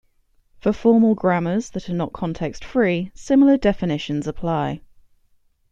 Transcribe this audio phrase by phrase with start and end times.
[0.57, 4.81] For formal grammars that are not context-free, similar definitions apply.